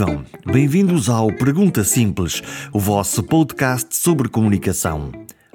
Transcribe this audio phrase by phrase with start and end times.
[0.00, 0.24] Vivam!
[0.50, 2.42] Bem-vindos ao Pergunta Simples,
[2.72, 5.12] o vosso podcast sobre comunicação.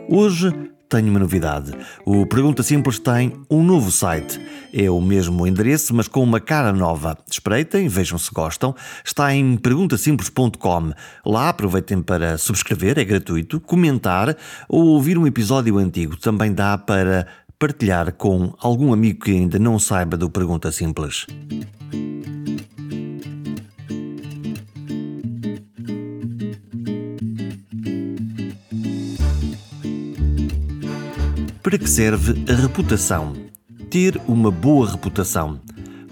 [0.07, 0.53] Hoje
[0.87, 1.71] tenho uma novidade.
[2.05, 4.39] O Pergunta Simples tem um novo site.
[4.71, 7.17] É o mesmo endereço, mas com uma cara nova.
[7.27, 8.75] Espreitem, vejam se gostam.
[9.03, 10.91] Está em perguntasimples.com.
[11.25, 14.37] Lá aproveitem para subscrever, é gratuito, comentar
[14.69, 16.17] ou ouvir um episódio antigo.
[16.17, 17.25] Também dá para
[17.57, 21.25] partilhar com algum amigo que ainda não saiba do Pergunta Simples.
[31.75, 33.33] Para que serve a reputação?
[33.89, 35.59] Ter uma boa reputação.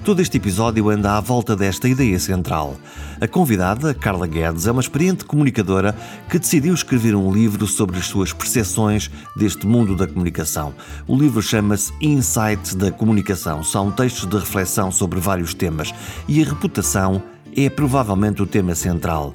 [0.04, 2.76] Todo este episódio anda à volta desta ideia central.
[3.22, 5.96] A convidada, Carla Guedes, é uma experiente comunicadora
[6.30, 10.74] que decidiu escrever um livro sobre as suas percepções deste mundo da comunicação.
[11.08, 13.64] O livro chama-se Insights da Comunicação.
[13.64, 15.94] São textos de reflexão sobre vários temas
[16.28, 17.24] e a reputação
[17.56, 19.34] é provavelmente o tema central.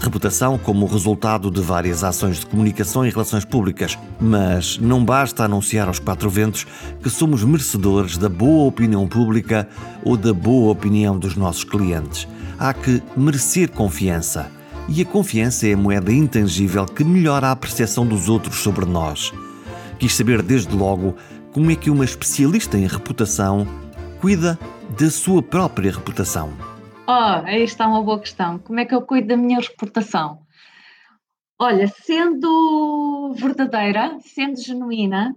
[0.00, 3.98] Reputação como resultado de várias ações de comunicação e relações públicas.
[4.20, 6.66] Mas não basta anunciar aos quatro ventos
[7.02, 9.68] que somos merecedores da boa opinião pública
[10.04, 12.28] ou da boa opinião dos nossos clientes.
[12.58, 14.50] Há que merecer confiança.
[14.88, 19.32] E a confiança é a moeda intangível que melhora a percepção dos outros sobre nós.
[19.98, 21.14] Quis saber desde logo
[21.52, 23.66] como é que uma especialista em reputação
[24.20, 24.58] cuida
[24.98, 26.73] da sua própria reputação.
[27.06, 28.58] Oh, aí está uma boa questão.
[28.58, 30.40] Como é que eu cuido da minha reputação?
[31.58, 35.36] Olha, sendo verdadeira, sendo genuína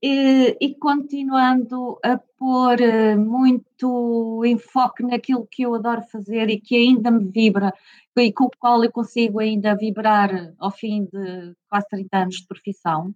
[0.00, 6.76] e, e continuando a pôr eh, muito enfoque naquilo que eu adoro fazer e que
[6.76, 7.74] ainda me vibra
[8.16, 12.46] e com o qual eu consigo ainda vibrar ao fim de quase 30 anos de
[12.46, 13.12] profissão,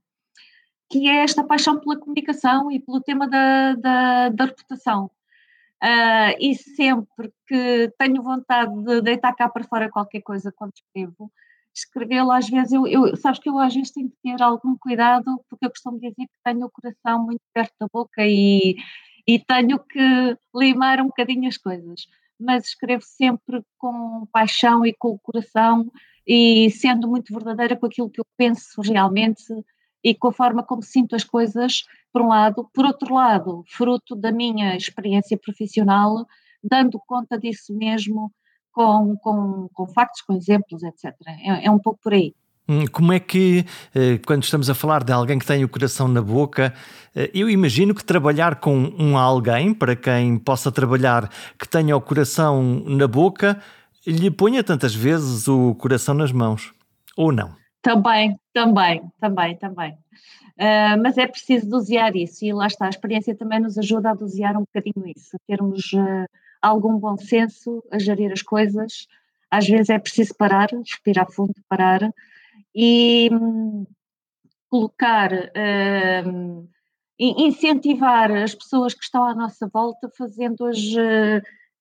[0.91, 5.11] que é esta paixão pela comunicação e pelo tema da, da, da reputação.
[5.83, 11.31] Uh, e sempre que tenho vontade de deitar cá para fora qualquer coisa quando escrevo,
[11.75, 15.39] escrevê-lo às vezes, eu, eu, sabes que eu às vezes tenho que ter algum cuidado,
[15.49, 18.77] porque eu costumo dizer que tenho o coração muito perto da boca e,
[19.27, 22.07] e tenho que limar um bocadinho as coisas,
[22.41, 25.91] mas escrevo sempre com paixão e com o coração
[26.27, 29.45] e sendo muito verdadeira com aquilo que eu penso realmente
[30.07, 32.71] e com a forma como sinto as coisas, por um lado.
[32.73, 36.25] Por outro lado, fruto da minha experiência profissional,
[36.63, 38.31] dando conta disso mesmo
[38.71, 41.13] com, com, com factos, com exemplos, etc.
[41.27, 42.33] É, é um pouco por aí.
[42.69, 46.07] Hum, como é que, eh, quando estamos a falar de alguém que tem o coração
[46.07, 46.73] na boca,
[47.13, 51.29] eh, eu imagino que trabalhar com um alguém, para quem possa trabalhar
[51.59, 53.61] que tenha o coração na boca,
[54.07, 56.73] lhe ponha tantas vezes o coração nas mãos,
[57.17, 57.66] ou não?
[57.87, 59.93] Também, também, também, também.
[60.59, 64.15] Uh, mas é preciso dosear isso e lá está, a experiência também nos ajuda a
[64.15, 66.27] dosear um bocadinho isso, a termos uh,
[66.61, 69.07] algum bom senso, a gerir as coisas.
[69.49, 72.13] Às vezes é preciso parar, respirar fundo, parar
[72.75, 73.87] e um,
[74.69, 76.69] colocar, uh,
[77.17, 80.77] incentivar as pessoas que estão à nossa volta, fazendo-as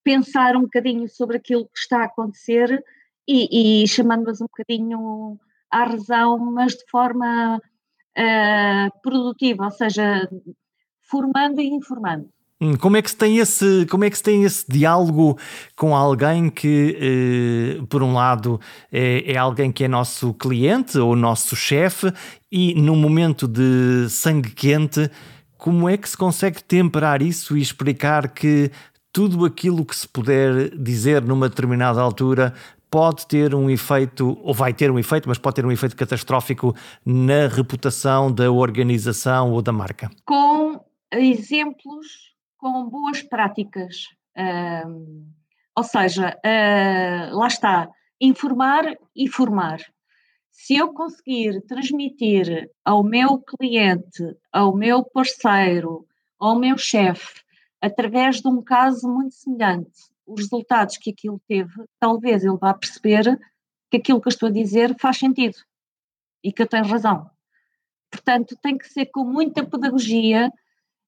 [0.04, 2.84] pensar um bocadinho sobre aquilo que está a acontecer
[3.28, 5.40] e, e chamando-as um bocadinho
[5.76, 10.30] à razão, mas de forma uh, produtiva, ou seja,
[11.02, 12.30] formando e informando.
[12.62, 15.38] Hum, como é que se tem esse, como é que se tem esse diálogo
[15.76, 21.18] com alguém que, eh, por um lado, é, é, alguém que é nosso cliente ou
[21.18, 22.14] nosso chefe
[22.50, 25.12] e num momento de sangue quente,
[25.58, 28.72] como é que se consegue temperar isso e explicar que
[29.12, 32.54] tudo aquilo que se puder dizer numa determinada altura
[32.96, 36.74] pode ter um efeito, ou vai ter um efeito, mas pode ter um efeito catastrófico
[37.06, 40.10] na reputação da organização ou da marca?
[40.26, 40.80] Com
[41.12, 44.08] exemplos, com boas práticas.
[44.88, 45.28] Um,
[45.76, 47.90] ou seja, uh, lá está,
[48.22, 49.82] informar e formar.
[50.50, 56.08] Se eu conseguir transmitir ao meu cliente, ao meu parceiro,
[56.40, 57.42] ao meu chefe,
[57.82, 63.40] através de um caso muito semelhante, os resultados que aquilo teve, talvez ele vá perceber
[63.90, 65.58] que aquilo que eu estou a dizer faz sentido
[66.44, 67.30] e que eu tenho razão.
[68.12, 70.52] Portanto, tem que ser com muita pedagogia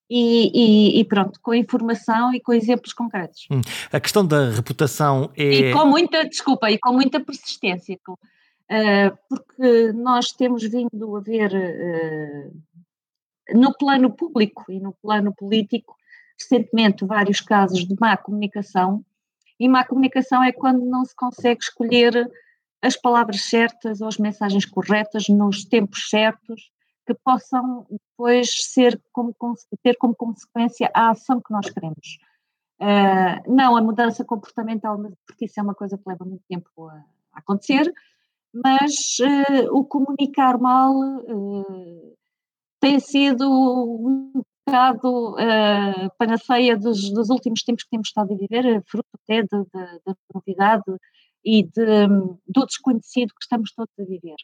[0.10, 3.48] e, e, e pronto, com informação e com exemplos concretos.
[3.52, 3.62] Hum.
[3.92, 5.44] A questão da reputação é.
[5.44, 11.20] E com muita, desculpa, e com muita persistência, com, uh, porque nós temos vindo a
[11.20, 15.97] ver uh, no plano público e no plano político
[16.40, 19.04] recentemente vários casos de má comunicação,
[19.60, 22.30] e má comunicação é quando não se consegue escolher
[22.82, 26.72] as palavras certas ou as mensagens corretas nos tempos certos
[27.06, 29.34] que possam depois ser como,
[29.82, 32.20] ter como consequência a ação que nós queremos.
[32.80, 36.94] Uh, não a mudança comportamental, porque isso é uma coisa que leva muito tempo a,
[37.34, 37.92] a acontecer,
[38.54, 42.18] mas uh, o comunicar mal uh,
[42.80, 48.84] tem sido um bocado uh, panaceia dos, dos, últimos tempos que temos estado a viver,
[48.86, 50.84] fruto até da novidade
[51.44, 52.08] e de,
[52.46, 54.36] do desconhecido que estamos todos a viver.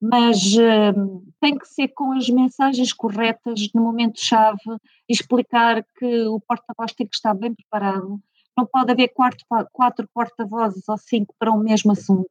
[0.00, 4.60] Mas uh, tem que ser com as mensagens corretas no momento-chave,
[5.08, 8.20] explicar que o porta-voz tem que estar bem preparado,
[8.56, 12.30] não pode haver quatro, quatro porta-vozes ou cinco para um mesmo assunto,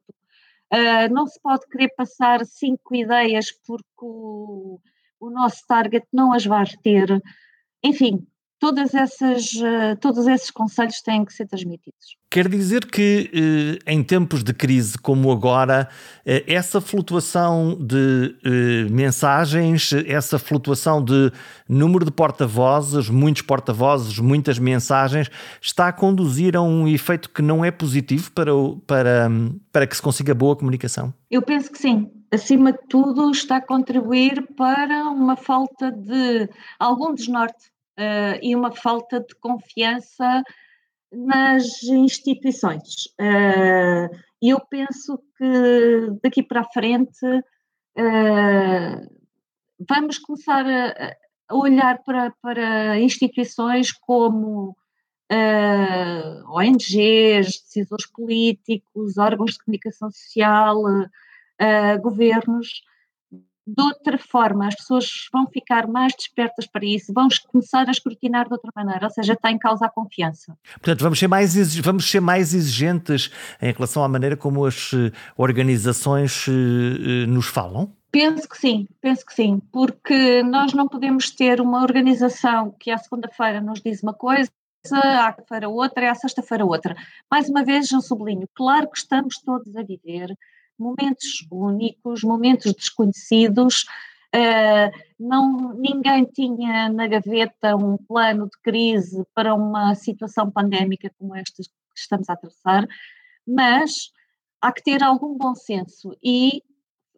[0.72, 4.80] uh, não se pode querer passar cinco ideias porque o,
[5.20, 7.22] o nosso target não as vai ter,
[7.84, 8.26] enfim,
[8.58, 12.18] todas essas, uh, todos esses conselhos têm que ser transmitidos.
[12.30, 15.88] Quer dizer que eh, em tempos de crise como agora,
[16.26, 21.32] eh, essa flutuação de eh, mensagens, essa flutuação de
[21.66, 27.64] número de porta-vozes, muitos porta-vozes, muitas mensagens, está a conduzir a um efeito que não
[27.64, 28.52] é positivo para,
[28.86, 29.30] para,
[29.72, 31.14] para que se consiga boa comunicação?
[31.30, 32.10] Eu penso que sim.
[32.30, 36.48] Acima de tudo, está a contribuir para uma falta de
[36.78, 40.42] algum desnorte uh, e uma falta de confiança
[41.10, 43.06] nas instituições.
[43.18, 49.18] Uh, e eu penso que daqui para a frente uh,
[49.88, 51.16] vamos começar a,
[51.48, 54.76] a olhar para, para, instituições como
[55.32, 60.76] uh, ONGs, decisores políticos, órgãos de comunicação social,
[62.02, 62.82] governos,
[63.68, 68.46] de outra forma, as pessoas vão ficar mais despertas para isso, vão começar a escrutinar
[68.46, 70.56] de outra maneira, ou seja, está em causa a confiança.
[70.72, 75.12] Portanto, vamos ser mais, vamos ser mais exigentes em relação à maneira como as eh,
[75.36, 77.92] organizações eh, eh, nos falam?
[78.10, 82.96] Penso que sim, penso que sim, porque nós não podemos ter uma organização que à
[82.96, 84.50] segunda-feira nos diz uma coisa,
[84.90, 86.96] à feira outra e à sexta-feira outra.
[87.30, 90.34] Mais uma vez, eu sublinho, claro que estamos todos a viver
[90.78, 93.84] momentos únicos, momentos desconhecidos.
[94.34, 101.34] Uh, não, ninguém tinha na gaveta um plano de crise para uma situação pandémica como
[101.34, 102.86] esta que estamos a atravessar,
[103.46, 104.12] mas
[104.60, 106.62] há que ter algum bom senso e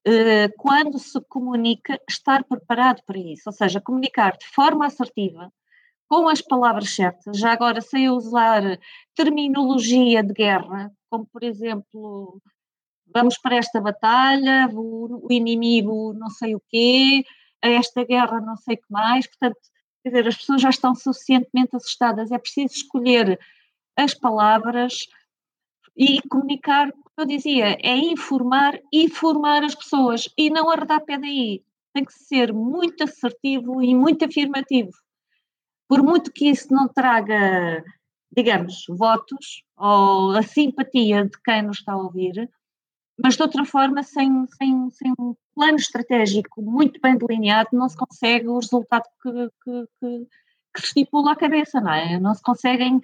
[0.07, 5.53] uh, quando se comunica, estar preparado para isso, ou seja, comunicar de forma assertiva,
[6.09, 8.79] com as palavras certas, já agora sem usar
[9.15, 12.41] terminologia de guerra, como por exemplo
[13.13, 17.25] vamos para esta batalha, o, inimigo não sei o quê,
[17.63, 19.59] esta guerra não sei o que mais, portanto,
[20.03, 23.39] quer dizer, as pessoas já estão suficientemente assustadas, é preciso escolher
[23.97, 25.07] as palavras
[25.97, 31.19] e comunicar, como eu dizia, é informar e formar as pessoas e não arredar pé
[31.19, 31.63] daí,
[31.93, 34.93] tem que ser muito assertivo e muito afirmativo,
[35.89, 37.85] por muito que isso não traga,
[38.35, 42.49] digamos, votos ou a simpatia de quem nos está a ouvir,
[43.23, 47.97] mas de outra forma, sem, sem, sem um plano estratégico muito bem delineado, não se
[47.97, 50.27] consegue o resultado que, que, que,
[50.75, 52.19] que se estipula à cabeça, não é?
[52.19, 53.01] Não se conseguem,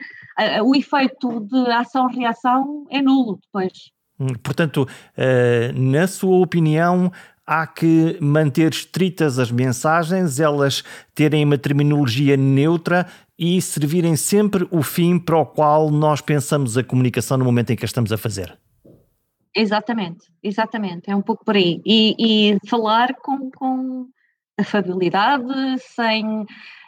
[0.65, 3.91] o efeito de ação-reação é nulo depois.
[4.19, 7.13] Hum, portanto, uh, na sua opinião,
[7.47, 10.83] há que manter estritas as mensagens, elas
[11.15, 13.07] terem uma terminologia neutra
[13.39, 17.77] e servirem sempre o fim para o qual nós pensamos a comunicação no momento em
[17.77, 18.59] que a estamos a fazer.
[19.59, 21.81] Exatamente, exatamente, é um pouco por aí.
[21.83, 24.07] E, e falar com, com
[24.61, 26.45] afabilidade, sem,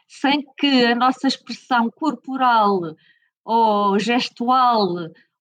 [0.07, 2.95] sem que a nossa expressão corporal
[3.43, 4.87] ou gestual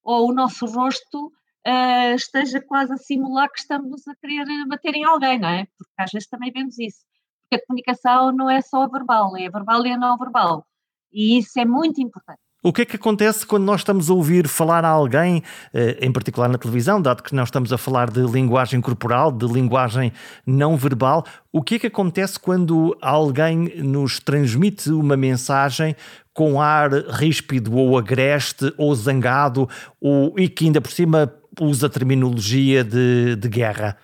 [0.02, 1.28] ou o nosso rosto
[1.68, 5.68] uh, esteja quase a simular que estamos a querer bater em alguém, não é?
[5.78, 7.06] Porque às vezes também vemos isso.
[7.42, 10.66] Porque a comunicação não é só verbal, é verbal e não verbal.
[11.12, 12.47] E isso é muito importante.
[12.64, 16.12] O que é que acontece quando nós estamos a ouvir falar a alguém, eh, em
[16.12, 20.12] particular na televisão, dado que nós estamos a falar de linguagem corporal, de linguagem
[20.46, 21.24] não verbal?
[21.52, 25.96] O que é que acontece quando alguém nos transmite uma mensagem
[26.34, 29.70] com ar ríspido ou agreste ou zangado
[30.02, 33.98] ou, e que ainda por cima usa terminologia de, de guerra?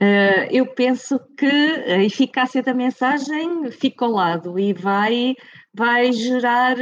[0.00, 5.34] Uh, eu penso que a eficácia da mensagem fica ao lado e vai,
[5.74, 6.76] vai gerar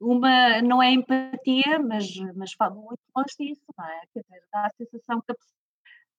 [0.00, 4.00] uma, não é empatia, mas, mas muito longe disso, não é?
[4.12, 5.34] Quer dizer, dá a sensação que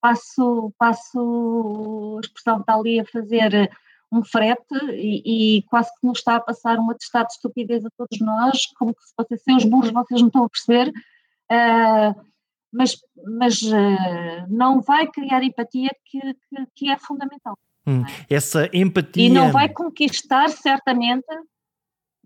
[0.01, 3.69] passo, passo a expressão está ali a fazer
[4.12, 7.89] um frete e, e, quase que nos está a passar um atestado de estupidez a
[7.98, 12.27] todos nós, como que se vocês sem os burros vocês não estão a perceber, uh,
[12.72, 12.98] mas,
[13.38, 17.57] mas uh, não vai criar empatia que, que, que é fundamental.
[17.86, 18.36] Hum, é?
[18.36, 19.25] Essa empatia.
[19.25, 21.27] E não vai conquistar certamente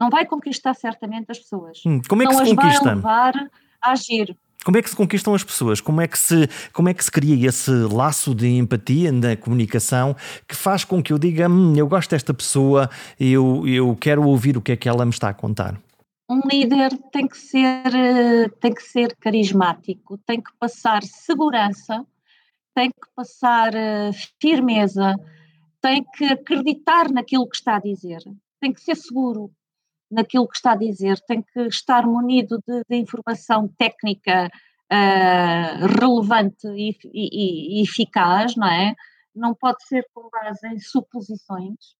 [0.01, 1.84] Não vai conquistar certamente as pessoas.
[1.86, 2.86] Hum, como é que não se conquista?
[2.86, 3.34] vai levar
[3.79, 4.36] a agir.
[4.65, 5.79] Como é que se conquistam as pessoas?
[5.79, 10.15] Como é que se, como é que se cria esse laço de empatia na comunicação
[10.48, 12.89] que faz com que eu diga hum, eu gosto desta pessoa,
[13.20, 15.79] eu, eu quero ouvir o que é que ela me está a contar?
[16.27, 22.03] Um líder tem que ser, eh, tem que ser carismático, tem que passar segurança,
[22.74, 25.15] tem que passar eh, firmeza,
[25.79, 28.20] tem que acreditar naquilo que está a dizer,
[28.60, 29.51] tem que ser seguro
[30.12, 34.51] naquilo que está a dizer, tem que estar munido de, de informação técnica
[34.91, 38.94] uh, relevante e, e, e, eficaz, não é?
[39.34, 41.96] Não pode ser com base em suposições.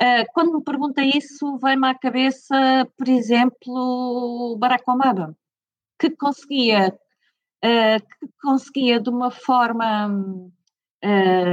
[0.00, 5.34] Uh, quando me pergunta isso, vem-me à cabeça, por exemplo, Barack Obama,
[5.98, 6.94] que conseguia,
[7.64, 10.10] uh, que conseguia de uma forma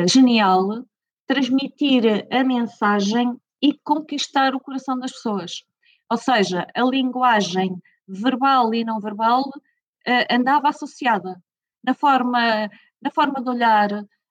[0.08, 0.86] genial
[1.26, 5.64] transmitir a mensagem e conquistar o coração das pessoas.
[6.10, 11.42] Ou seja, a linguagem verbal e não verbal uh, andava associada
[11.84, 12.70] na forma,
[13.01, 13.89] na forma de olhar,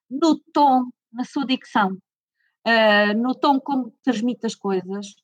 [0.09, 1.97] no tom, na sua dicção,
[2.67, 5.15] uh, no tom como transmite as coisas,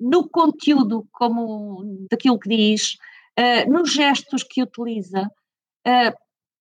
[0.00, 2.96] no conteúdo como daquilo que diz,
[3.38, 5.30] uh, nos gestos que utiliza.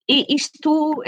[0.07, 1.03] e isto,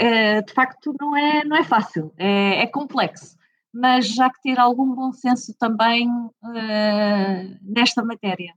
[0.46, 3.36] de facto, não é, não é fácil, é, é complexo
[3.72, 8.52] mas já que ter algum bom senso também uh, nesta matéria,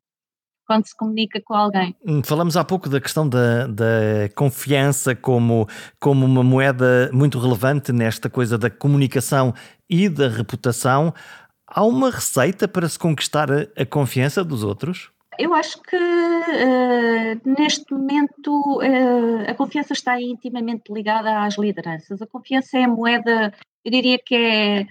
[0.65, 1.95] quando se comunica com alguém.
[2.05, 5.67] Hum, falamos há pouco da questão da, da confiança como,
[5.99, 9.53] como uma moeda muito relevante nesta coisa da comunicação
[9.89, 11.13] e da reputação.
[11.67, 15.11] Há uma receita para se conquistar a, a confiança dos outros?
[15.37, 22.21] Eu acho que uh, neste momento uh, a confiança está intimamente ligada às lideranças.
[22.21, 23.53] A confiança é a moeda,
[23.83, 24.87] eu diria que é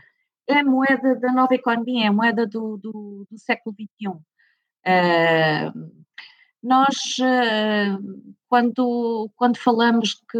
[0.48, 4.08] é a moeda da nova economia, é a moeda do, do, do século XXI.
[4.86, 6.04] Uh,
[6.62, 10.38] nós, uh, quando, quando falamos que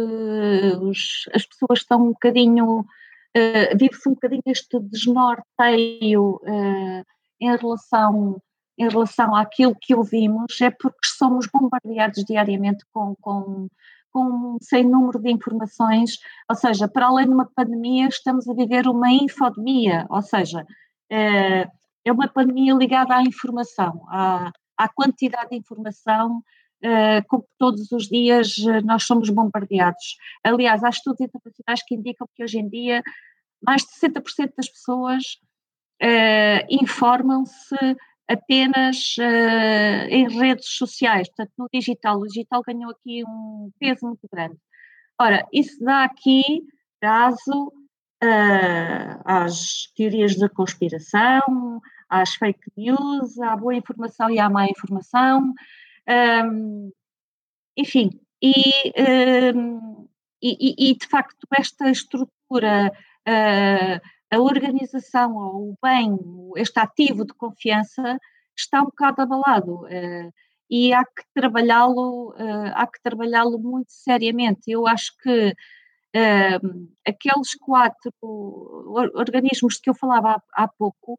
[0.81, 6.39] os, as pessoas estão um bocadinho, uh, vive-se um bocadinho este desnorteio
[7.39, 8.41] em relação
[8.77, 13.69] em relação àquilo que ouvimos, é porque somos bombardeados diariamente com, com
[14.15, 16.19] com um sem número de informações,
[16.49, 20.65] ou seja, para além de uma pandemia, estamos a viver uma infodemia, ou seja,
[21.11, 21.67] é,
[22.05, 26.41] é uma pandemia ligada à informação, à, à quantidade de informação
[26.81, 30.15] é, com que todos os dias eh, nós somos bombardeados.
[30.43, 33.01] Aliás, há estudos internacionais que indicam que hoje em dia
[33.61, 35.23] mais de 60% das pessoas
[36.01, 37.75] é, informam-se
[38.27, 42.19] apenas uh, em redes sociais, portanto, no digital.
[42.19, 44.57] O digital ganhou aqui um peso muito grande.
[45.19, 46.63] Ora, isso dá aqui
[46.99, 47.67] caso
[48.23, 55.53] uh, às teorias da conspiração, às fake news, à boa informação e à má informação,
[56.07, 56.91] um,
[57.77, 58.91] enfim, e,
[59.55, 60.07] um,
[60.41, 62.91] e, e, de facto esta estrutura
[63.27, 66.17] uh, a organização ou o bem,
[66.57, 68.19] este ativo de confiança
[68.55, 70.33] está um bocado abalado uh,
[70.69, 74.69] e há que trabalhá-lo, uh, há que trabalhá-lo muito seriamente.
[74.69, 78.11] Eu acho que uh, aqueles quatro
[79.13, 81.17] organismos que eu falava há, há pouco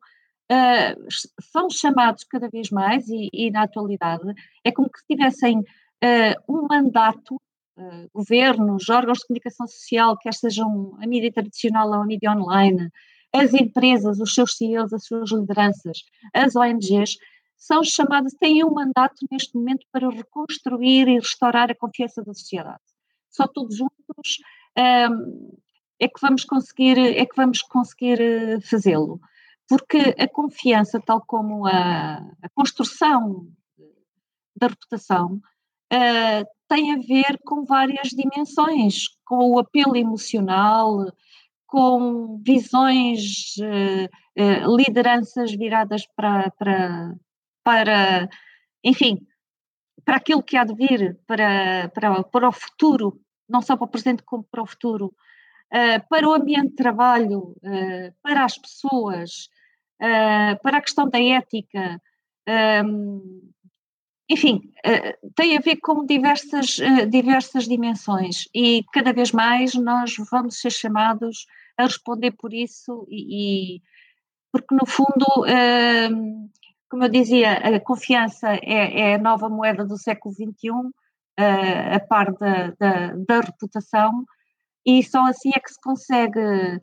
[1.41, 4.33] são chamados cada vez mais e, e, na atualidade
[4.63, 5.61] é como que tivessem
[6.49, 7.43] um mandato
[7.77, 12.91] uh, governos, órgãos de comunicação social, quer sejam a mídia tradicional ou a mídia online,
[13.33, 15.99] as empresas, os seus CEOs, as suas lideranças,
[16.33, 17.17] as ONGs,
[17.57, 22.83] são chamadas, têm um mandato neste momento para reconstruir e restaurar a confiança da sociedade.
[23.31, 24.39] Só todos juntos
[24.77, 25.51] um, ehm,
[25.99, 29.21] é que vamos conseguir, é que vamos conseguir eh, fazê-lo.
[29.69, 33.49] Porque a confiança, tal como a, a construção
[34.55, 35.41] da reputação,
[35.93, 41.07] uh, tem a ver com várias dimensões, com o apelo emocional,
[41.67, 44.07] com visões, uh,
[44.41, 47.15] uh, lideranças viradas para, para,
[47.65, 48.29] para,
[48.85, 49.27] enfim,
[50.05, 53.89] para aquilo que há de vir, para, para, para o futuro, não só para o
[53.89, 55.15] presente como para o futuro,
[55.73, 57.55] uh, para o ambiente de trabalho,
[58.23, 59.49] para as pessoas,
[59.99, 62.01] para a questão da ética.
[64.29, 70.17] Enfim, eh, tem a ver com diversas, eh, diversas dimensões e cada vez mais nós
[70.31, 71.47] vamos ser chamados
[71.79, 73.83] a responder por isso e, e
[74.53, 76.49] porque no fundo, ehm,
[76.89, 80.71] como eu dizia, a confiança é, é a nova moeda do século XXI,
[81.39, 84.25] eh, a par da, da, da reputação
[84.85, 86.81] e só assim é que se consegue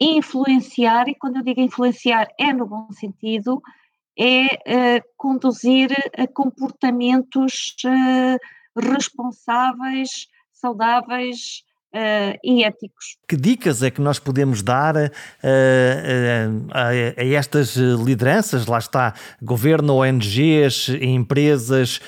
[0.00, 3.60] influenciar, e quando eu digo influenciar é no bom sentido,
[4.18, 11.62] é uh, conduzir a comportamentos uh, responsáveis, saudáveis
[11.94, 13.16] uh, e éticos.
[13.28, 15.10] Que dicas é que nós podemos dar a,
[16.72, 18.66] a, a estas lideranças?
[18.66, 22.00] Lá está, governo, ONGs, empresas,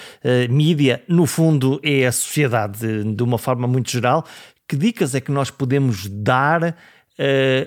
[0.48, 4.24] mídia, no fundo é a sociedade de uma forma muito geral.
[4.68, 6.74] Que dicas é que nós podemos dar uh,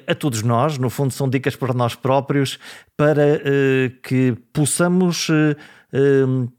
[0.08, 2.58] a todos nós, no fundo são dicas para nós próprios,
[2.98, 6.52] para uh, que possamos uh,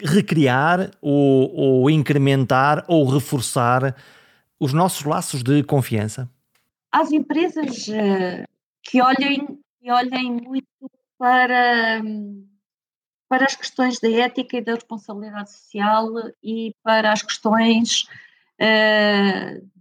[0.00, 3.96] recriar ou, ou, incrementar ou reforçar
[4.60, 6.30] os nossos laços de confiança?
[6.92, 7.86] As empresas
[8.82, 10.66] que olhem, que olhem muito
[11.18, 12.00] para,
[13.28, 16.08] para as questões da ética e da responsabilidade social
[16.42, 18.06] e para as questões
[18.60, 19.75] uh,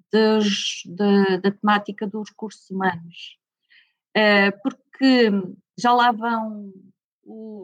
[0.86, 3.38] da, da, temática dos recursos humanos,
[4.18, 5.32] uh, porque
[5.78, 6.72] já lá vão,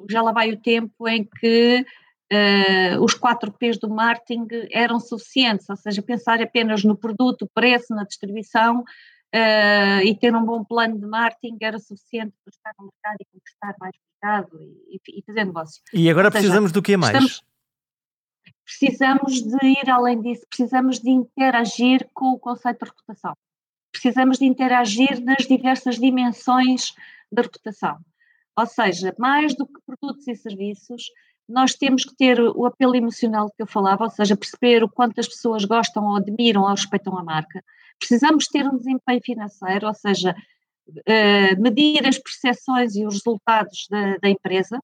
[0.09, 1.85] já lá vai o tempo em que
[2.31, 7.93] uh, os quatro P's do marketing eram suficientes, ou seja, pensar apenas no produto, preço,
[7.93, 12.85] na distribuição uh, e ter um bom plano de marketing era suficiente para estar no
[12.85, 15.81] mercado e conquistar mais mercado e, e fazer negócio.
[15.93, 17.13] E agora seja, precisamos do que mais?
[17.13, 17.43] Estamos,
[18.65, 23.33] precisamos de ir além disso, precisamos de interagir com o conceito de reputação.
[23.91, 26.93] Precisamos de interagir nas diversas dimensões
[27.31, 27.97] da reputação.
[28.57, 31.09] Ou seja, mais do que produtos e serviços,
[31.47, 35.19] nós temos que ter o apelo emocional que eu falava, ou seja, perceber o quanto
[35.19, 37.63] as pessoas gostam ou admiram ou respeitam a marca.
[37.99, 40.35] Precisamos ter um desempenho financeiro, ou seja,
[40.87, 44.81] uh, medir as percepções e os resultados da, da empresa.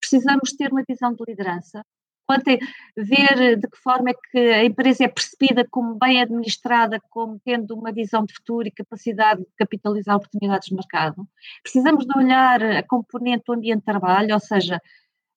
[0.00, 1.84] Precisamos ter uma visão de liderança,
[2.28, 2.58] quanto é
[2.94, 7.74] ver de que forma é que a empresa é percebida como bem administrada, como tendo
[7.74, 11.26] uma visão de futuro e capacidade de capitalizar oportunidades de mercado.
[11.62, 14.78] Precisamos de olhar a componente do ambiente de trabalho, ou seja,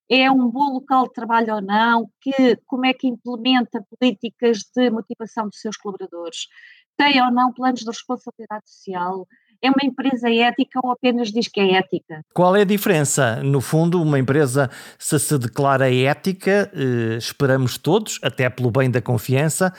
[0.09, 4.89] é um bom local de trabalho ou não, que, como é que implementa políticas de
[4.89, 6.49] motivação dos seus colaboradores,
[6.97, 9.25] tem ou não planos de responsabilidade social,
[9.61, 12.25] é uma empresa ética ou apenas diz que é ética?
[12.33, 13.43] Qual é a diferença?
[13.43, 19.01] No fundo, uma empresa, se se declara ética, eh, esperamos todos, até pelo bem da
[19.01, 19.71] confiança,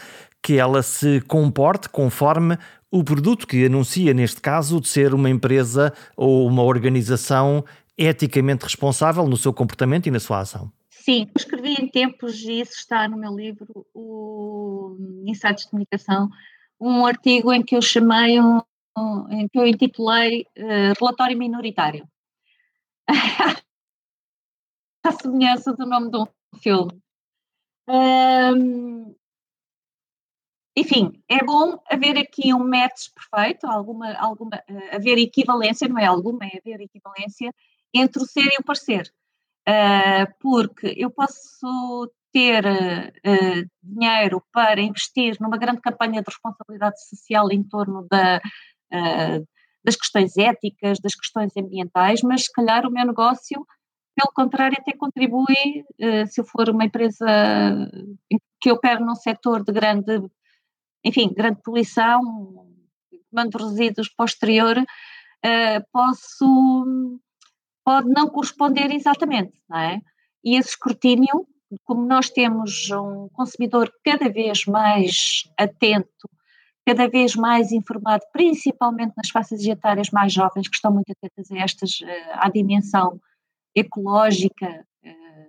[0.43, 2.57] que ela se comporte conforme
[2.91, 7.65] o produto que anuncia, neste caso, de ser uma empresa ou uma organização
[7.97, 10.71] eticamente responsável no seu comportamento e na sua ação.
[10.91, 16.29] Sim, escrevi em tempos, e isso está no meu livro, o Insights de Comunicação,
[16.81, 18.61] um artigo em que eu chamei um,
[19.31, 22.09] em que eu intitulei uh, Relatório Minoritário.
[25.05, 26.27] a semelhança do nome de um
[26.61, 27.03] filme.
[27.89, 29.15] Um,
[30.77, 36.07] enfim, é bom haver aqui um match perfeito, alguma, alguma, uh, haver equivalência, não é
[36.07, 37.53] alguma, é haver equivalência
[37.93, 39.13] entre o ser e o parecer.
[39.69, 47.51] Uh, porque eu posso ter uh, dinheiro para investir numa grande campanha de responsabilidade social
[47.53, 48.41] em torno da,
[48.93, 49.47] uh,
[49.85, 53.67] das questões éticas, das questões ambientais, mas se calhar o meu negócio,
[54.15, 57.27] pelo contrário, até contribui, uh, se eu for uma empresa
[58.61, 60.23] que opera num setor de grande,
[61.05, 62.21] enfim, grande poluição,
[63.33, 67.11] mando resíduos posterior, uh, posso,
[67.85, 70.01] pode não corresponder exatamente, não é?
[70.45, 71.47] E esse escrutínio,
[71.85, 76.29] como nós temos um consumidor cada vez mais atento
[76.85, 81.59] cada vez mais informado, principalmente nas faixas etárias mais jovens, que estão muito atentas a
[81.59, 83.21] estas, eh, à dimensão
[83.75, 85.47] ecológica, eh,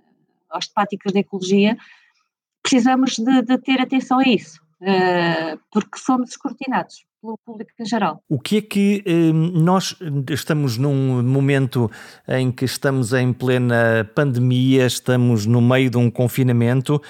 [0.51, 1.77] às temáticas da ecologia,
[2.61, 8.21] precisamos de, de ter atenção a isso, eh, porque somos escrutinados pelo público em geral.
[8.29, 9.03] O que é que
[9.53, 9.95] nós
[10.29, 11.89] estamos num momento
[12.27, 17.01] em que estamos em plena pandemia, estamos no meio de um confinamento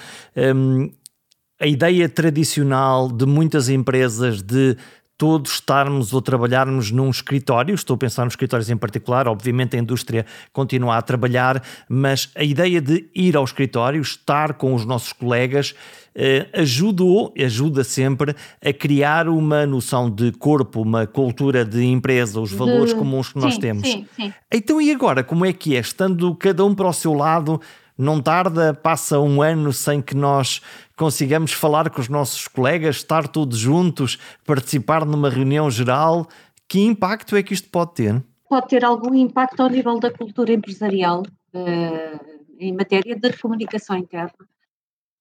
[1.64, 4.76] a ideia tradicional de muitas empresas de
[5.16, 9.78] todos estarmos ou trabalharmos num escritório, estou a pensar nos escritórios em particular, obviamente a
[9.78, 15.14] indústria continua a trabalhar, mas a ideia de ir ao escritório, estar com os nossos
[15.14, 15.74] colegas,
[16.14, 22.52] eh, ajudou, ajuda sempre a criar uma noção de corpo, uma cultura de empresa, os
[22.52, 22.96] valores de...
[22.96, 23.88] comuns que nós temos.
[23.88, 24.34] Sim, sim.
[24.52, 25.80] Então e agora, como é que é?
[25.80, 27.58] Estando cada um para o seu lado,
[27.96, 30.60] não tarda, passa um ano sem que nós
[30.96, 36.26] consigamos falar com os nossos colegas, estar todos juntos, participar numa reunião geral.
[36.68, 38.22] Que impacto é que isto pode ter?
[38.48, 41.22] Pode ter algum impacto ao nível da cultura empresarial
[41.54, 44.32] uh, em matéria de comunicação interna.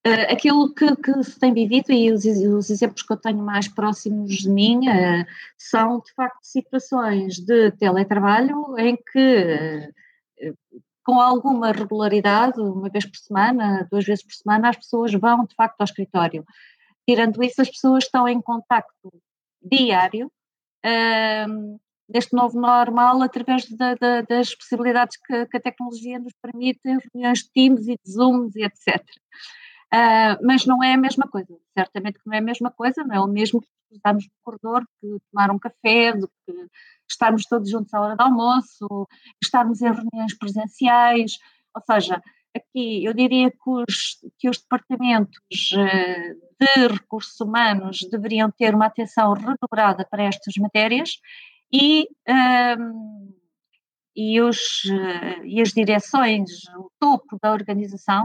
[0.05, 3.69] Uh, aquilo que, que, se tem vivido e os, os, exemplos que eu tenho mais
[3.69, 5.25] próximos de mim uh,
[5.57, 9.89] são de facto situações de teletrabalho em que
[11.04, 15.56] com alguma regularidade, uma vez por semana, duas vezes por semana, as pessoas vão de
[15.56, 16.46] facto ao escritório.
[17.08, 19.12] Tirando isso, as pessoas estão em contacto
[19.62, 20.32] diário
[20.86, 21.80] um,
[22.32, 27.52] novo normal através da, da, das possibilidades que, que, a tecnologia nos permite, reuniões de
[27.52, 29.04] Teams e de Zooms e etc.
[29.93, 33.03] Uh, ah, mas não é a mesma coisa, certamente que não é a mesma coisa,
[33.03, 36.53] não é o mesmo que estarmos no corredor, que tomar um café, do que
[37.08, 39.08] estarmos todos juntos à hora do almoço,
[39.41, 41.34] estarmos em reuniões presenciais,
[41.75, 42.21] ou seja,
[42.56, 48.88] aqui eu diria que os, que os departamentos eh, de recursos humanos deveriam ter uma
[48.88, 51.19] atenção redobrada para estas matérias
[51.71, 53.29] e, ehm,
[54.15, 54.84] e, os,
[55.43, 58.23] e as direções, o topo da organização,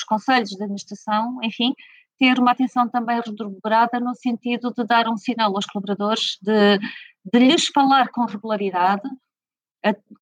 [0.00, 1.74] os conselhos de administração, enfim,
[2.18, 6.78] ter uma atenção também redobrada no sentido de dar um sinal aos colaboradores, de,
[7.24, 9.08] de lhes falar com regularidade,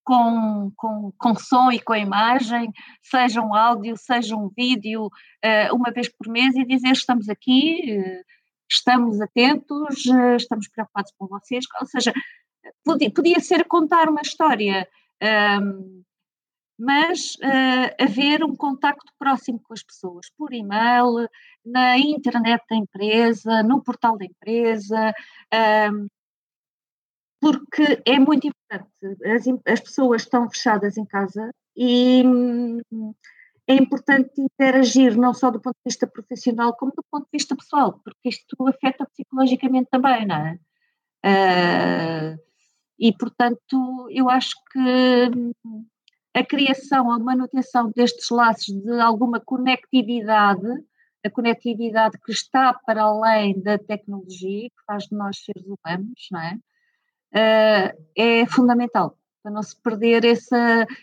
[0.05, 5.11] com, com, com som e com imagem, seja um áudio, seja um vídeo,
[5.43, 8.23] eh, uma vez por mês e dizer estamos aqui, eh,
[8.71, 12.13] estamos atentos, eh, estamos preocupados com vocês, ou seja,
[12.85, 14.89] podia, podia ser contar uma história,
[15.21, 16.05] ehm,
[16.79, 17.37] mas
[17.99, 21.29] haver um contacto próximo com as pessoas, por e-mail,
[21.65, 25.13] na internet da empresa, no portal da empresa,
[25.53, 26.07] ehm,
[27.41, 28.91] porque é muito importante.
[29.25, 32.81] As, as pessoas estão fechadas em casa e hum,
[33.67, 37.55] é importante interagir não só do ponto de vista profissional como do ponto de vista
[37.57, 40.59] pessoal, porque isto afeta psicologicamente também, não é?
[41.25, 42.39] Uh,
[42.99, 44.79] e portanto, eu acho que
[45.65, 45.87] hum,
[46.35, 50.67] a criação, a manutenção destes laços de alguma conectividade,
[51.25, 56.41] a conectividade que está para além da tecnologia, que faz de nós seres humanos, não
[56.41, 56.59] é?
[57.35, 60.57] uh, é fundamental para não se perder esse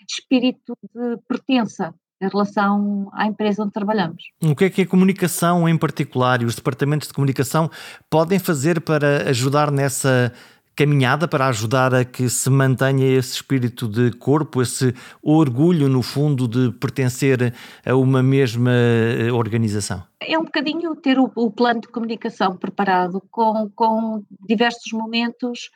[0.07, 4.23] espírito de pertença em relação à empresa onde trabalhamos.
[4.41, 7.69] O que é que a comunicação em particular e os departamentos de comunicação
[8.09, 10.31] podem fazer para ajudar nessa
[10.75, 16.47] caminhada para ajudar a que se mantenha esse espírito de corpo, esse orgulho, no fundo,
[16.47, 17.53] de pertencer
[17.85, 20.03] a uma mesma eh, organização?
[20.19, 25.69] É um bocadinho ter o, o plano de comunicação preparado com, com diversos momentos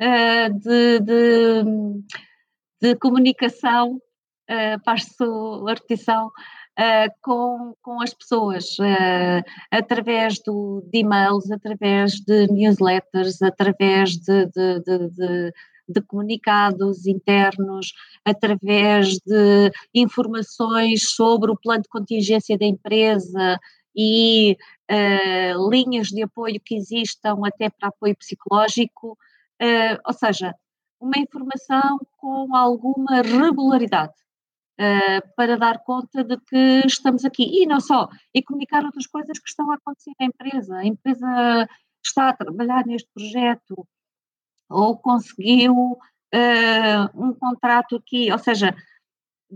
[0.00, 1.64] uh, de, de,
[2.80, 3.96] de, comunicação,
[4.50, 6.30] uh, passo a repetição,
[6.78, 14.46] uh, com, com as pessoas, uh, através do, de e-mails, através de newsletters, através de,
[14.46, 15.52] de, de,
[15.88, 17.92] de comunicados internos,
[18.24, 23.58] através de informações sobre o plano de contingência da empresa
[23.94, 24.56] e
[24.90, 29.16] uh, linhas de apoio que existam até para apoio psicológico,
[29.60, 30.54] Uh, ou seja,
[31.00, 34.12] uma informação com alguma regularidade
[34.80, 37.62] uh, para dar conta de que estamos aqui.
[37.62, 40.76] E não só, e comunicar outras coisas que estão a acontecer na empresa.
[40.76, 41.68] A empresa
[42.04, 43.86] está a trabalhar neste projeto
[44.68, 45.98] ou conseguiu uh,
[47.14, 48.74] um contrato aqui, ou seja,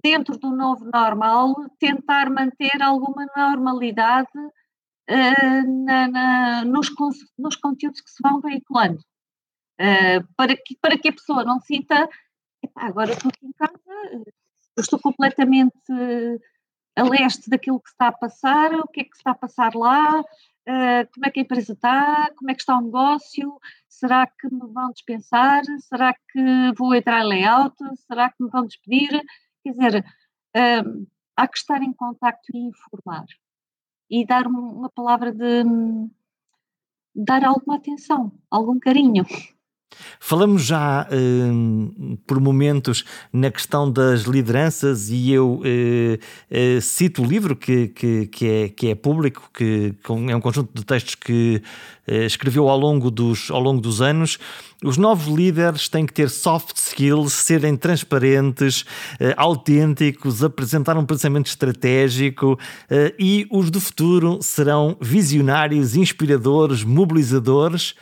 [0.03, 4.29] dentro do novo normal, tentar manter alguma normalidade
[5.85, 6.89] na, na, nos,
[7.37, 9.01] nos conteúdos que se vão veiculando.
[9.81, 12.09] Uh, para, que, para que a pessoa não sinta,
[12.77, 13.81] agora estou aqui em casa,
[14.81, 15.75] estou completamente
[16.97, 20.21] a leste daquilo que está a passar, o que é que está a passar lá,
[20.21, 24.53] uh, como é que a empresa está, como é que está o negócio, será que
[24.53, 29.23] me vão dispensar, será que vou entrar em layout, será que me vão despedir,
[29.63, 30.05] quer dizer,
[30.57, 33.25] uh, há que estar em contacto e informar
[34.11, 35.63] e dar uma palavra de
[37.15, 39.25] dar alguma atenção, algum carinho.
[40.19, 47.27] Falamos já uh, por momentos na questão das lideranças e eu uh, uh, cito o
[47.27, 49.95] livro que, que, que, é, que é público, que
[50.29, 51.63] é um conjunto de textos que
[52.27, 54.37] escreveu ao longo, dos, ao longo dos anos.
[54.85, 58.85] Os novos líderes têm que ter soft skills, serem transparentes,
[59.37, 62.59] autênticos, apresentar um pensamento estratégico
[63.17, 67.95] e os do futuro serão visionários, inspiradores, mobilizadores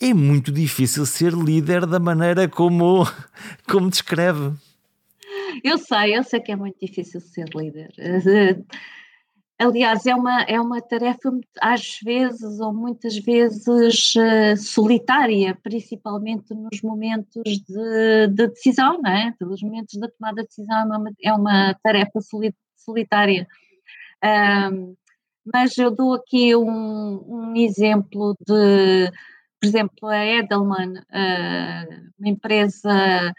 [0.00, 3.04] é muito difícil ser líder da maneira como,
[3.68, 4.52] como descreve.
[5.62, 7.92] Eu sei, eu sei que é muito difícil ser líder.
[9.56, 11.30] Aliás, é uma, é uma tarefa
[11.60, 13.66] às vezes ou muitas vezes
[14.16, 19.32] uh, solitária, principalmente nos momentos de, de, decisão, não é?
[19.40, 22.18] Nos momentos da tomada de decisão é uma, é uma tarefa
[22.76, 23.46] solitária.
[24.24, 24.96] Um,
[25.54, 29.10] mas eu dou aqui um, um exemplo de
[29.64, 31.02] por exemplo, a Edelman,
[32.18, 33.34] uma empresa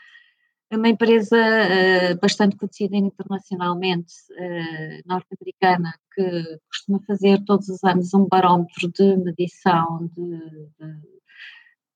[0.71, 8.25] uma empresa uh, bastante conhecida internacionalmente, uh, norte-americana, que costuma fazer todos os anos um
[8.25, 10.39] barómetro de medição de,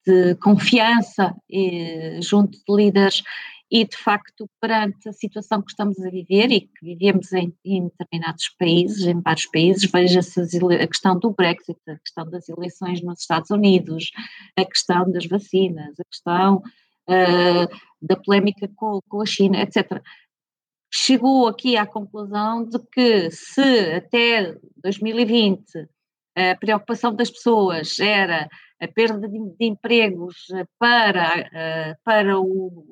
[0.06, 1.36] de, de confiança
[2.22, 3.24] junto de líderes
[3.72, 7.88] e, de facto, perante a situação que estamos a viver e que vivemos em, em
[7.88, 13.22] determinados países, em vários países, veja-se a questão do Brexit, a questão das eleições nos
[13.22, 14.12] Estados Unidos,
[14.58, 16.64] a questão das vacinas, a questão
[17.08, 20.02] uh, da polémica com, com a China, etc.
[20.92, 25.88] Chegou aqui à conclusão de que se até 2020
[26.36, 28.50] a preocupação das pessoas era
[28.82, 30.48] a perda de, de empregos
[30.80, 32.86] para, eh, para o,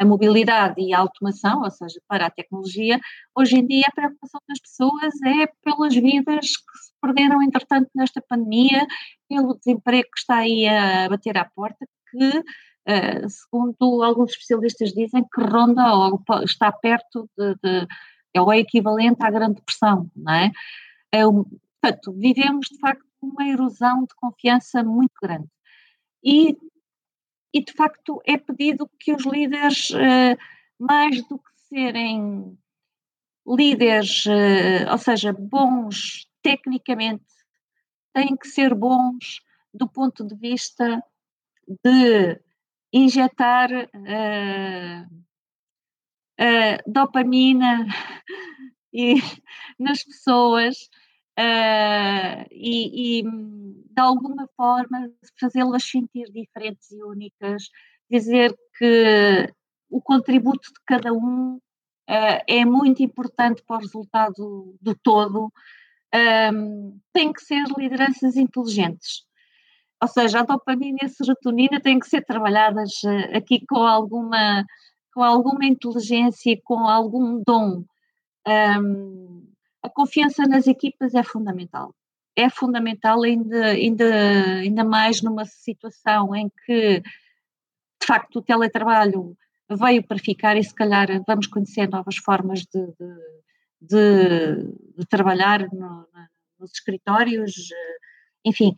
[0.00, 2.98] a, mobilidade e a automação, ou seja, para a tecnologia,
[3.36, 8.20] hoje em dia a preocupação das pessoas é pelas vidas que se perderam, entretanto, nesta
[8.20, 8.86] pandemia,
[9.28, 12.42] pelo desemprego que está aí a bater à porta, que,
[12.86, 17.86] eh, segundo alguns especialistas dizem, que ronda ou está perto de, de
[18.34, 20.50] é o equivalente à Grande Depressão, não é?
[21.12, 25.48] é portanto, vivemos, de facto, uma erosão de confiança muito grande.
[26.24, 26.56] E
[27.52, 30.36] e de facto é pedido que os líderes, eh,
[30.78, 32.56] mais do que serem
[33.46, 37.24] líderes, eh, ou seja, bons tecnicamente,
[38.12, 39.40] têm que ser bons
[39.72, 41.02] do ponto de vista
[41.84, 42.40] de
[42.92, 45.06] injetar uh,
[46.40, 47.86] uh, dopamina
[48.92, 49.14] e,
[49.78, 50.90] nas pessoas
[51.38, 57.68] uh, e, e de alguma forma fazê-las sentir diferentes e únicas,
[58.10, 59.52] dizer que
[59.90, 65.52] o contributo de cada um uh, é muito importante para o resultado do todo.
[66.52, 69.24] Um, tem que ser lideranças inteligentes.
[70.02, 74.64] Ou seja, a dopamina e a serotonina têm que ser trabalhadas uh, aqui com alguma,
[75.14, 77.84] com alguma inteligência com algum dom.
[78.46, 79.49] Um,
[79.82, 81.94] a confiança nas equipas é fundamental.
[82.36, 84.04] É fundamental ainda, ainda,
[84.60, 89.36] ainda mais numa situação em que, de facto, o teletrabalho
[89.68, 93.14] veio para ficar e se calhar vamos conhecer novas formas de, de,
[93.80, 96.06] de, de trabalhar no,
[96.58, 97.68] nos escritórios,
[98.44, 98.74] enfim,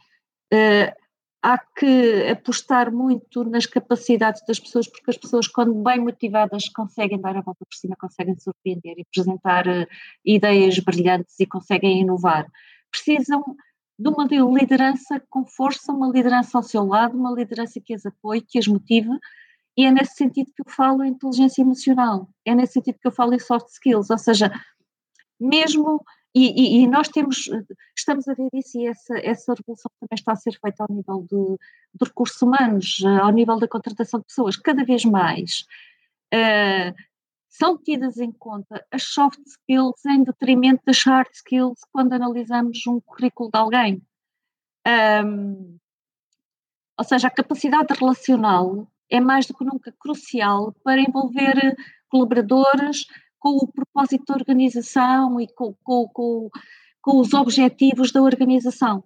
[0.52, 1.01] uh,
[1.42, 7.20] há que apostar muito nas capacidades das pessoas, porque as pessoas, quando bem motivadas, conseguem
[7.20, 9.86] dar a volta por cima, conseguem surpreender e apresentar uh,
[10.24, 12.46] ideias brilhantes e conseguem inovar.
[12.90, 13.42] Precisam
[13.98, 18.40] de uma liderança com força, uma liderança ao seu lado, uma liderança que as apoie,
[18.40, 19.10] que as motive,
[19.76, 23.12] e é nesse sentido que eu falo em inteligência emocional, é nesse sentido que eu
[23.12, 24.52] falo em soft skills, ou seja,
[25.40, 27.48] mesmo, e, e, e nós temos,
[27.96, 31.26] estamos a ver isso e essa, essa revolução também está a ser feita ao nível
[31.30, 31.58] de,
[31.94, 35.66] de recursos humanos, ao nível da contratação de pessoas, cada vez mais.
[36.32, 36.94] Uh,
[37.50, 42.98] são tidas em conta as soft skills em detrimento das hard skills quando analisamos um
[42.98, 44.02] currículo de alguém.
[45.24, 45.78] Um,
[46.98, 51.76] ou seja, a capacidade relacional é mais do que nunca crucial para envolver
[52.08, 53.06] colaboradores
[53.42, 56.50] com o propósito da organização e com, com, com,
[57.02, 59.02] com os objetivos da organização.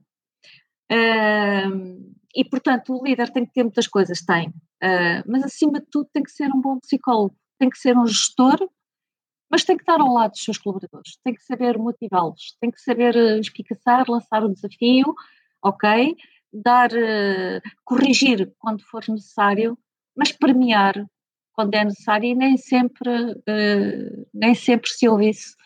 [0.93, 5.87] Um, e, portanto, o líder tem que ter muitas coisas, tem, uh, mas acima de
[5.91, 8.69] tudo tem que ser um bom psicólogo tem que ser um gestor,
[9.51, 12.81] mas tem que estar ao lado dos seus colaboradores, tem que saber motivá-los, tem que
[12.81, 15.15] saber uh, espicaçar, lançar o desafio,
[15.63, 16.17] ok,
[16.53, 19.79] dar, uh, corrigir quando for necessário,
[20.17, 20.95] mas premiar
[21.57, 25.57] quando é necessário e nem sempre, uh, nem sempre se ouve isso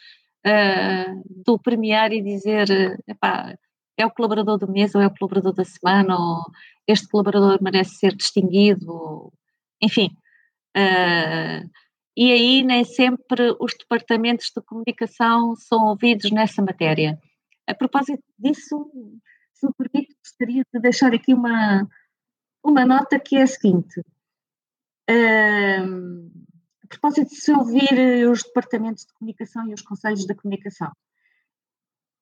[0.47, 2.69] uh, do premiar e dizer,
[3.07, 3.55] epá,
[3.99, 6.43] é o colaborador do mês ou é o colaborador da semana ou
[6.87, 9.33] este colaborador merece ser distinguido,
[9.83, 10.11] enfim,
[10.77, 11.69] Uh,
[12.17, 17.19] e aí nem sempre os departamentos de comunicação são ouvidos nessa matéria.
[17.67, 18.91] A propósito disso,
[19.53, 21.89] se me permite, gostaria de deixar aqui uma,
[22.65, 24.03] uma nota que é a seguinte.
[25.13, 30.91] A propósito de se ouvir os departamentos de comunicação e os conselhos da comunicação.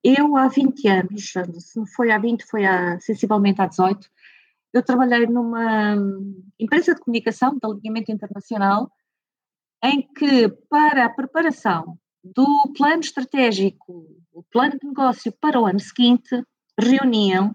[0.03, 4.09] Eu, há 20 anos, se não foi há 20, foi há, sensivelmente há 18,
[4.73, 5.97] eu trabalhei numa
[6.59, 8.91] empresa de comunicação de alinhamento internacional
[9.83, 15.81] em que para a preparação do plano estratégico, o plano de negócio para o ano
[15.81, 16.43] seguinte,
[16.79, 17.55] reuniam,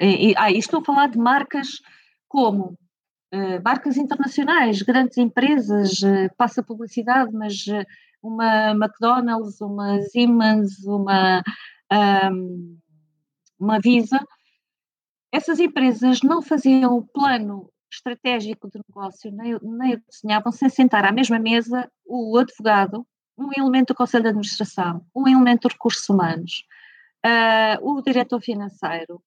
[0.00, 1.80] e, ah, estou a falar de marcas
[2.28, 2.78] como
[3.62, 7.84] marcas internacionais, grandes empresas, uh, passa publicidade, mas uh,
[8.22, 11.42] uma McDonald's, uma Siemens, uma,
[12.32, 12.78] um,
[13.58, 14.20] uma Visa,
[15.32, 21.04] essas empresas não faziam o plano estratégico de negócio nem, nem o desenhavam sem sentar
[21.04, 26.08] à mesma mesa o advogado, um elemento do Conselho de Administração, um elemento de recursos
[26.08, 26.64] humanos,
[27.24, 29.22] uh, o diretor financeiro,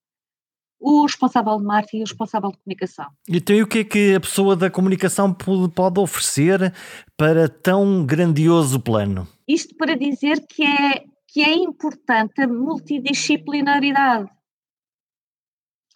[0.83, 3.07] o responsável de marketing e o responsável de comunicação.
[3.29, 6.73] Então, e o que é que a pessoa da comunicação pode oferecer
[7.15, 9.25] para tão grandioso plano?
[9.47, 14.29] Isto para dizer que é, que é importante a multidisciplinaridade.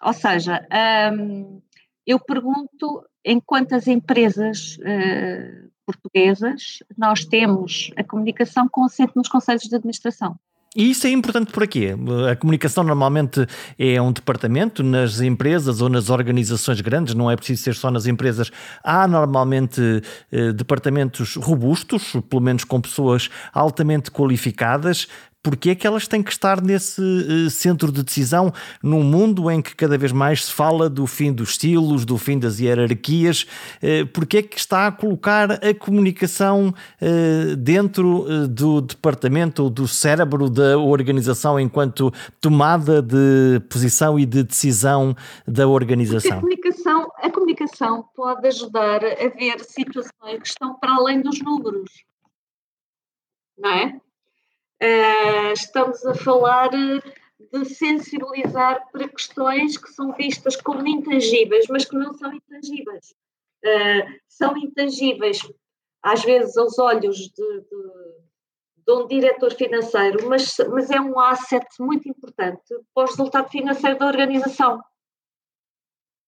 [0.01, 0.65] Ou seja,
[1.13, 1.61] um,
[2.05, 9.63] eu pergunto em quantas empresas uh, portuguesas nós temos a comunicação com assento nos conselhos
[9.63, 10.39] de administração.
[10.75, 11.87] E isso é importante por aqui.
[12.31, 13.47] A comunicação normalmente
[13.79, 18.05] é um departamento nas empresas ou nas organizações grandes, não é preciso ser só nas
[18.05, 18.51] empresas.
[18.83, 19.81] Há normalmente
[20.31, 25.07] eh, departamentos robustos, pelo menos com pessoas altamente qualificadas,
[25.47, 28.51] porque é que elas têm que estar nesse uh, centro de decisão
[28.83, 32.37] num mundo em que cada vez mais se fala do fim dos estilos, do fim
[32.37, 33.47] das hierarquias,
[33.81, 39.87] uh, porque é que está a colocar a comunicação uh, dentro do departamento ou do
[39.87, 45.15] cérebro da organização enquanto tomada de posição e de decisão
[45.47, 46.39] da organização?
[46.39, 51.89] A comunicação, a comunicação pode ajudar a ver situações que estão para além dos números,
[53.57, 54.01] não é?
[54.81, 61.95] Uh, estamos a falar de sensibilizar para questões que são vistas como intangíveis, mas que
[61.95, 63.15] não são intangíveis.
[63.65, 65.39] Uh, são intangíveis,
[66.01, 67.63] às vezes, aos olhos de, de,
[68.85, 73.97] de, um diretor financeiro, mas, mas é um asset muito importante para o resultado financeiro
[73.97, 74.81] da organização.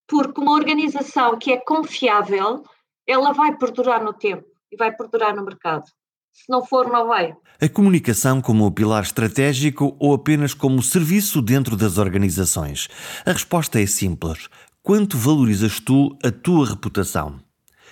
[0.08, 2.64] Porque uma organização que é confiável,
[3.06, 5.86] ela vai perdurar no tempo e vai perdurar no mercado.
[6.46, 7.36] Se não for, não vai.
[7.62, 12.88] A comunicação como pilar estratégico ou apenas como serviço dentro das organizações?
[13.26, 14.48] A resposta é simples.
[14.82, 17.42] Quanto valorizas tu a tua reputação?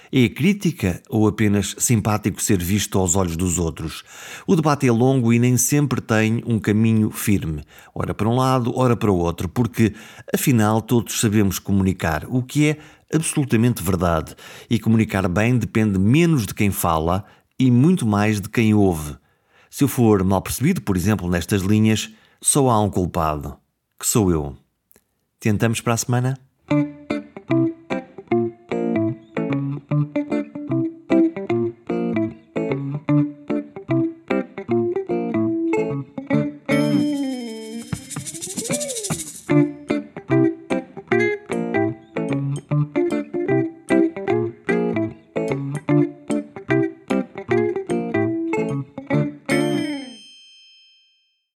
[0.10, 4.06] É crítica ou apenas simpático ser visto aos olhos dos outros?
[4.48, 8.72] O debate é longo e nem sempre tem um caminho firme, ora para um lado,
[8.74, 9.94] ora para o outro, porque
[10.34, 12.78] afinal todos sabemos comunicar, o que é
[13.14, 14.34] absolutamente verdade.
[14.70, 17.26] E comunicar bem depende menos de quem fala
[17.60, 19.15] e muito mais de quem ouve.
[19.70, 23.58] Se eu for mal percebido, por exemplo, nestas linhas, só há um culpado,
[24.00, 24.56] que sou eu.
[25.39, 26.39] Tentamos para a semana?